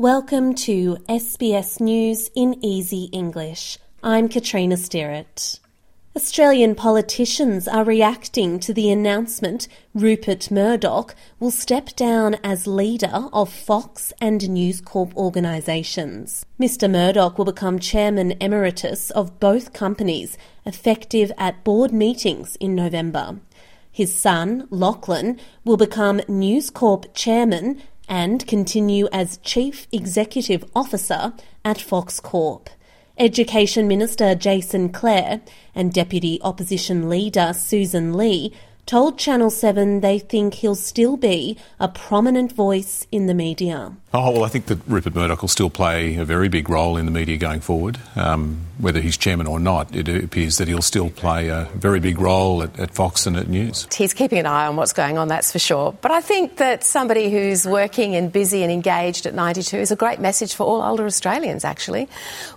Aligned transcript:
Welcome 0.00 0.54
to 0.64 0.96
SBS 1.10 1.78
News 1.78 2.30
in 2.34 2.56
Easy 2.64 3.10
English. 3.12 3.76
I'm 4.02 4.30
Katrina 4.30 4.78
Sterrett. 4.78 5.60
Australian 6.16 6.74
politicians 6.74 7.68
are 7.68 7.84
reacting 7.84 8.58
to 8.60 8.72
the 8.72 8.90
announcement 8.90 9.68
Rupert 9.92 10.50
Murdoch 10.50 11.14
will 11.38 11.50
step 11.50 11.94
down 11.96 12.36
as 12.42 12.66
leader 12.66 13.28
of 13.30 13.52
Fox 13.52 14.14
and 14.22 14.48
News 14.48 14.80
Corp 14.80 15.14
organisations. 15.18 16.46
Mr 16.58 16.90
Murdoch 16.90 17.36
will 17.36 17.44
become 17.44 17.78
chairman 17.78 18.32
emeritus 18.40 19.10
of 19.10 19.38
both 19.38 19.74
companies 19.74 20.38
effective 20.64 21.30
at 21.36 21.62
board 21.62 21.92
meetings 21.92 22.56
in 22.56 22.74
November. 22.74 23.38
His 23.92 24.18
son, 24.18 24.66
Lachlan, 24.70 25.38
will 25.62 25.76
become 25.76 26.22
News 26.26 26.70
Corp 26.70 27.12
chairman 27.12 27.82
and 28.10 28.44
continue 28.48 29.08
as 29.12 29.38
Chief 29.38 29.86
Executive 29.92 30.64
Officer 30.74 31.32
at 31.64 31.80
Fox 31.80 32.18
Corp. 32.18 32.68
Education 33.16 33.86
Minister 33.86 34.34
Jason 34.34 34.88
Clare 34.88 35.40
and 35.74 35.92
Deputy 35.92 36.40
Opposition 36.42 37.08
Leader 37.08 37.52
Susan 37.54 38.14
Lee 38.14 38.52
told 38.90 39.16
Channel 39.16 39.50
7 39.50 40.00
they 40.00 40.18
think 40.18 40.54
he'll 40.54 40.74
still 40.74 41.16
be 41.16 41.56
a 41.78 41.86
prominent 41.86 42.50
voice 42.50 43.06
in 43.12 43.26
the 43.26 43.34
media. 43.34 43.92
Oh, 44.12 44.32
well, 44.32 44.42
I 44.42 44.48
think 44.48 44.66
that 44.66 44.80
Rupert 44.88 45.14
Murdoch 45.14 45.42
will 45.42 45.48
still 45.48 45.70
play 45.70 46.16
a 46.16 46.24
very 46.24 46.48
big 46.48 46.68
role 46.68 46.96
in 46.96 47.04
the 47.04 47.12
media 47.12 47.36
going 47.36 47.60
forward. 47.60 48.00
Um, 48.16 48.66
whether 48.78 49.00
he's 49.00 49.16
chairman 49.16 49.46
or 49.46 49.60
not, 49.60 49.94
it 49.94 50.08
appears 50.08 50.58
that 50.58 50.66
he'll 50.66 50.82
still 50.82 51.10
play 51.10 51.46
a 51.46 51.68
very 51.74 52.00
big 52.00 52.18
role 52.18 52.64
at, 52.64 52.76
at, 52.80 52.90
Fox 52.92 53.26
and 53.26 53.36
at 53.36 53.46
News. 53.48 53.86
He's 53.94 54.12
keeping 54.12 54.38
an 54.38 54.46
eye 54.46 54.66
on 54.66 54.74
what's 54.74 54.92
going 54.92 55.16
on, 55.18 55.28
that's 55.28 55.52
for 55.52 55.60
sure. 55.60 55.96
But 56.00 56.10
I 56.10 56.20
think 56.20 56.56
that 56.56 56.82
somebody 56.82 57.30
who's 57.30 57.64
working 57.66 58.16
and 58.16 58.32
busy 58.32 58.64
and 58.64 58.72
engaged 58.72 59.26
at 59.26 59.34
92 59.34 59.76
is 59.76 59.92
a 59.92 59.96
great 59.96 60.18
message 60.18 60.54
for 60.54 60.64
all 60.64 60.82
older 60.82 61.06
Australians, 61.06 61.64
actually. 61.64 62.08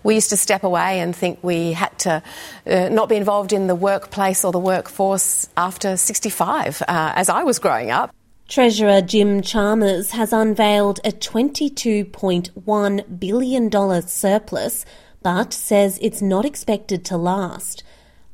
We 0.01 0.15
used 0.15 0.31
to 0.31 0.37
step 0.37 0.63
away 0.63 1.01
and 1.01 1.15
think 1.15 1.37
we 1.43 1.73
had 1.73 1.99
to 1.99 2.23
uh, 2.65 2.89
not 2.89 3.09
be 3.09 3.15
involved 3.15 3.53
in 3.53 3.67
the 3.67 3.75
workplace 3.75 4.43
or 4.43 4.51
the 4.51 4.59
workforce 4.59 5.47
after 5.55 5.97
65, 6.23 6.81
uh, 6.83 7.11
as 7.15 7.27
I 7.27 7.43
was 7.43 7.59
growing 7.59 7.91
up. 7.91 8.15
Treasurer 8.47 9.01
Jim 9.01 9.41
Chalmers 9.41 10.11
has 10.11 10.31
unveiled 10.31 11.01
a 11.03 11.11
$22.1 11.11 13.19
billion 13.19 14.01
surplus, 14.07 14.85
but 15.21 15.51
says 15.53 15.99
it's 16.01 16.21
not 16.21 16.45
expected 16.45 17.03
to 17.05 17.17
last. 17.17 17.83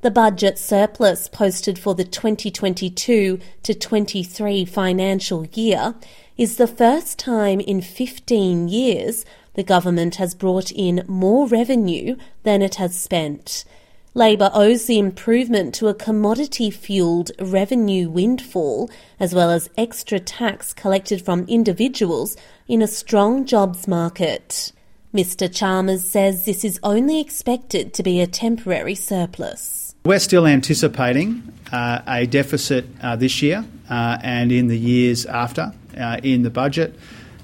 The 0.01 0.11
budget 0.11 0.59
surplus 0.59 1.27
posted 1.27 1.79
for 1.79 1.95
the 1.95 2.03
2022 2.03 3.39
to 3.63 3.73
23 3.73 4.65
financial 4.65 5.47
year 5.47 5.95
is 6.37 6.57
the 6.57 6.67
first 6.67 7.17
time 7.17 7.59
in 7.59 7.81
15 7.81 8.67
years 8.67 9.25
the 9.55 9.63
government 9.63 10.17
has 10.17 10.35
brought 10.35 10.71
in 10.71 11.03
more 11.07 11.47
revenue 11.47 12.17
than 12.43 12.61
it 12.61 12.75
has 12.75 12.95
spent. 12.95 13.65
Labor 14.15 14.49
owes 14.55 14.85
the 14.85 14.97
improvement 14.97 15.75
to 15.75 15.87
a 15.87 15.93
commodity 15.93 16.71
fueled 16.71 17.31
revenue 17.39 18.09
windfall, 18.09 18.89
as 19.19 19.35
well 19.35 19.51
as 19.51 19.69
extra 19.77 20.19
tax 20.19 20.73
collected 20.73 21.23
from 21.23 21.45
individuals 21.47 22.35
in 22.67 22.81
a 22.81 22.87
strong 22.87 23.45
jobs 23.45 23.87
market. 23.87 24.71
Mr. 25.13 25.53
Chalmers 25.53 26.03
says 26.05 26.45
this 26.45 26.63
is 26.63 26.79
only 26.81 27.19
expected 27.19 27.93
to 27.93 28.03
be 28.03 28.19
a 28.19 28.25
temporary 28.27 28.95
surplus. 28.95 29.93
We're 30.05 30.19
still 30.19 30.47
anticipating 30.47 31.43
uh, 31.71 32.01
a 32.07 32.25
deficit 32.25 32.85
uh, 33.03 33.15
this 33.15 33.43
year 33.43 33.63
uh, 33.91 34.17
and 34.23 34.51
in 34.51 34.67
the 34.67 34.77
years 34.77 35.27
after 35.27 35.71
uh, 35.99 36.19
in 36.23 36.41
the 36.41 36.49
budget. 36.49 36.95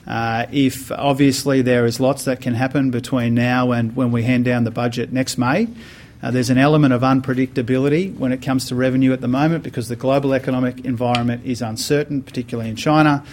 Uh, 0.08 0.46
if 0.52 0.92
obviously 0.92 1.62
there 1.62 1.86
is 1.86 2.00
lots 2.00 2.26
that 2.26 2.42
can 2.42 2.54
happen 2.54 2.92
between 2.92 3.34
now 3.36 3.72
and 3.72 3.96
when 3.96 4.12
we 4.12 4.24
hand 4.24 4.46
down 4.46 4.64
the 4.64 4.72
budget 4.72 5.12
next 5.12 5.38
May. 5.38 5.68
Uh, 6.22 6.32
there's 6.32 6.50
an 6.50 6.58
element 6.58 6.94
of 6.94 7.02
unpredictability 7.02 8.16
when 8.18 8.32
it 8.32 8.42
comes 8.42 8.68
to 8.68 8.76
revenue 8.76 9.14
at 9.14 9.22
the 9.22 9.28
moment 9.28 9.64
because 9.64 9.88
the 9.90 9.96
global 9.96 10.34
economic 10.34 10.84
environment 10.86 11.46
is 11.46 11.62
uncertain, 11.62 12.24
particularly 12.24 12.70
in 12.70 12.76
China, 12.76 13.24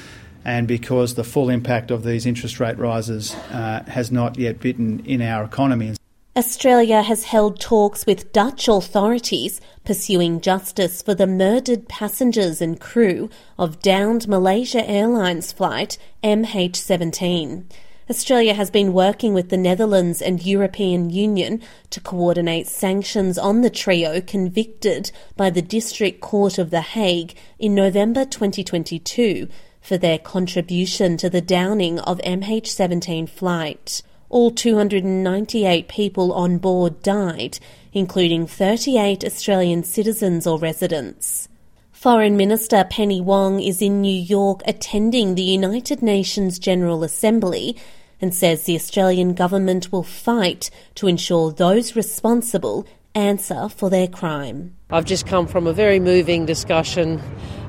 and 0.44 0.66
because 0.66 1.14
the 1.14 1.24
full 1.24 1.48
impact 1.48 1.90
of 1.90 2.02
these 2.02 2.26
interest 2.26 2.60
rate 2.60 2.78
rises 2.78 3.34
uh, 3.50 3.82
has 3.86 4.10
not 4.10 4.38
yet 4.38 4.60
bitten 4.60 5.04
in 5.06 5.22
our 5.22 5.44
economy. 5.44 5.94
Australia 6.34 7.02
has 7.02 7.24
held 7.24 7.60
talks 7.60 8.06
with 8.06 8.32
Dutch 8.32 8.66
authorities 8.66 9.60
pursuing 9.84 10.40
justice 10.40 11.02
for 11.02 11.14
the 11.14 11.26
murdered 11.26 11.88
passengers 11.88 12.62
and 12.62 12.80
crew 12.80 13.28
of 13.58 13.80
downed 13.80 14.26
Malaysia 14.26 14.82
Airlines 14.88 15.52
flight 15.52 15.98
MH17. 16.24 17.64
Australia 18.12 18.52
has 18.52 18.70
been 18.70 18.92
working 18.92 19.32
with 19.32 19.48
the 19.48 19.56
Netherlands 19.56 20.20
and 20.20 20.44
European 20.44 21.08
Union 21.08 21.62
to 21.88 21.98
coordinate 21.98 22.66
sanctions 22.66 23.38
on 23.38 23.62
the 23.62 23.70
trio 23.70 24.20
convicted 24.20 25.10
by 25.34 25.48
the 25.48 25.62
District 25.62 26.20
Court 26.20 26.58
of 26.58 26.68
The 26.68 26.82
Hague 26.82 27.34
in 27.58 27.74
November 27.74 28.26
2022 28.26 29.48
for 29.80 29.96
their 29.96 30.18
contribution 30.18 31.16
to 31.16 31.30
the 31.30 31.40
downing 31.40 32.00
of 32.00 32.18
MH17 32.18 33.30
flight. 33.30 34.02
All 34.28 34.50
298 34.50 35.88
people 35.88 36.34
on 36.34 36.58
board 36.58 37.02
died, 37.02 37.60
including 37.94 38.46
38 38.46 39.24
Australian 39.24 39.84
citizens 39.84 40.46
or 40.46 40.58
residents. 40.58 41.48
Foreign 41.92 42.36
Minister 42.36 42.84
Penny 42.90 43.22
Wong 43.22 43.62
is 43.62 43.80
in 43.80 44.02
New 44.02 44.20
York 44.20 44.60
attending 44.66 45.34
the 45.34 45.42
United 45.42 46.02
Nations 46.02 46.58
General 46.58 47.04
Assembly 47.04 47.74
and 48.22 48.32
says 48.32 48.64
the 48.64 48.76
Australian 48.76 49.34
government 49.34 49.90
will 49.90 50.04
fight 50.04 50.70
to 50.94 51.08
ensure 51.08 51.50
those 51.50 51.96
responsible 51.96 52.86
answer 53.14 53.68
for 53.68 53.90
their 53.90 54.06
crime. 54.06 54.74
I've 54.90 55.04
just 55.04 55.26
come 55.26 55.46
from 55.46 55.66
a 55.66 55.72
very 55.72 55.98
moving 55.98 56.46
discussion 56.46 57.20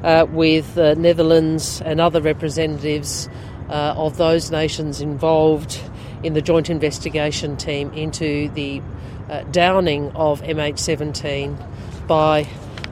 uh, 0.04 0.26
with 0.30 0.76
the 0.76 0.96
Netherlands 0.96 1.82
and 1.82 2.00
other 2.00 2.22
representatives 2.22 3.28
uh, 3.70 3.96
of 3.98 4.18
those 4.18 4.52
nations 4.52 5.02
involved 5.02 5.82
in 6.22 6.34
the 6.34 6.42
joint 6.42 6.70
investigation 6.70 7.58
team 7.58 7.92
into 7.94 8.50
the 8.50 8.82
uh, 9.30 9.44
downing 9.52 10.12
of 10.12 10.42
MH17 10.44 12.08
by 12.08 12.48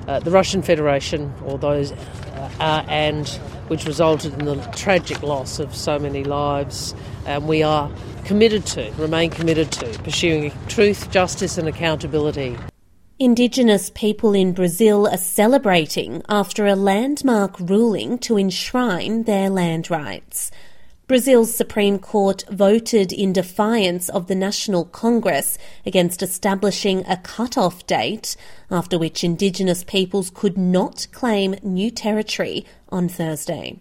uh, 0.08 0.20
the 0.20 0.32
Russian 0.32 0.62
Federation 0.62 1.34
or 1.46 1.58
those 1.58 1.94
uh, 2.60 2.84
and 2.88 3.28
which 3.68 3.86
resulted 3.86 4.34
in 4.34 4.46
the 4.46 4.56
tragic 4.76 5.22
loss 5.24 5.60
of 5.60 5.76
so 5.76 5.98
many 5.98 6.24
lives. 6.24 6.94
And 7.26 7.48
we 7.48 7.64
are 7.64 7.92
committed 8.26 8.66
to, 8.68 8.92
remain 8.98 9.30
committed 9.30 9.72
to, 9.74 10.00
pursuing 10.00 10.52
truth, 10.68 11.12
justice, 11.12 11.58
and 11.58 11.68
accountability. 11.68 12.58
Indigenous 13.20 13.92
people 13.94 14.34
in 14.34 14.52
Brazil 14.52 15.08
are 15.08 15.18
celebrating 15.18 16.24
after 16.28 16.66
a 16.66 16.76
landmark 16.76 17.60
ruling 17.60 18.18
to 18.18 18.38
enshrine 18.38 19.24
their 19.24 19.50
land 19.50 19.92
rights. 19.92 20.50
Brazil's 21.12 21.54
Supreme 21.54 22.00
Court 22.00 22.46
voted 22.50 23.12
in 23.12 23.34
defiance 23.34 24.08
of 24.08 24.28
the 24.28 24.34
National 24.34 24.86
Congress 24.86 25.58
against 25.86 26.24
establishing 26.24 27.06
a 27.06 27.18
cut-off 27.18 27.86
date, 27.86 28.38
after 28.72 28.98
which 28.98 29.22
Indigenous 29.22 29.84
peoples 29.84 30.32
could 30.34 30.58
not 30.58 31.08
claim 31.12 31.58
new 31.64 31.92
territory 31.92 32.66
on 32.88 33.10
Thursday. 33.10 33.78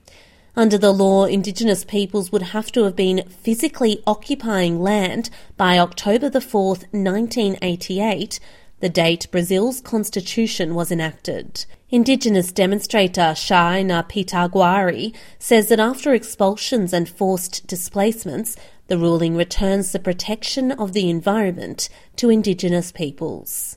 Under 0.57 0.77
the 0.77 0.93
law, 0.93 1.25
Indigenous 1.25 1.85
peoples 1.85 2.33
would 2.33 2.43
have 2.43 2.73
to 2.73 2.83
have 2.83 2.97
been 2.97 3.23
physically 3.29 4.03
occupying 4.09 4.81
land 4.81 5.31
by 5.57 5.79
October 5.79 6.29
the 6.29 6.41
4th, 6.41 6.83
1988 6.91 8.41
the 8.81 8.89
date 8.89 9.27
Brazil's 9.31 9.81
constitution 9.81 10.75
was 10.75 10.91
enacted. 10.91 11.65
Indigenous 11.91 12.53
demonstrator 12.53 13.33
Shaina 13.35 14.09
Pitaguari 14.09 15.15
says 15.39 15.69
that 15.69 15.81
after 15.81 16.15
expulsions 16.15 16.93
and 16.93 17.09
forced 17.09 17.67
displacements, 17.67 18.57
the 18.87 18.99
ruling 18.99 19.37
returns 19.37 19.93
the 19.93 19.99
protection 19.99 20.73
of 20.73 20.93
the 20.93 21.09
environment 21.09 21.89
to 22.17 22.31
Indigenous 22.31 22.91
peoples. 22.91 23.77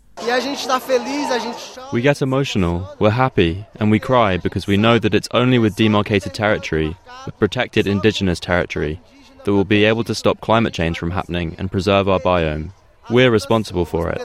We 1.92 2.02
get 2.02 2.22
emotional, 2.22 2.96
we're 3.00 3.10
happy, 3.10 3.66
and 3.80 3.90
we 3.90 4.00
cry 4.00 4.38
because 4.38 4.68
we 4.68 4.78
know 4.78 5.00
that 5.00 5.16
it's 5.16 5.28
only 5.32 5.58
with 5.58 5.76
demarcated 5.76 6.34
territory, 6.34 6.96
with 7.26 7.38
protected 7.40 7.88
indigenous 7.88 8.40
territory, 8.40 9.02
that 9.44 9.52
we'll 9.52 9.64
be 9.64 9.86
able 9.86 10.04
to 10.04 10.14
stop 10.14 10.40
climate 10.40 10.74
change 10.74 11.00
from 11.00 11.12
happening 11.12 11.56
and 11.58 11.72
preserve 11.72 12.08
our 12.08 12.20
biome. 12.20 12.72
We're 13.10 13.32
responsible 13.32 13.86
for 13.86 14.10
it. 14.10 14.22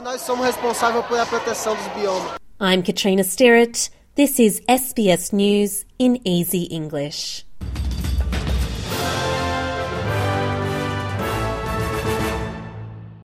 I'm 2.59 2.83
Katrina 2.83 3.23
Sterrett. 3.23 3.89
This 4.15 4.39
is 4.39 4.61
SBS 4.67 5.33
News 5.33 5.85
in 5.97 6.19
Easy 6.27 6.63
English. 6.63 7.45